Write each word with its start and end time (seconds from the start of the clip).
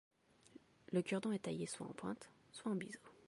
Le 0.93 1.03
cure-dent 1.03 1.31
est 1.31 1.43
taillé 1.43 1.67
soit 1.67 1.85
en 1.85 1.93
pointe, 1.93 2.31
soit 2.51 2.71
en 2.71 2.75
biseau. 2.75 2.97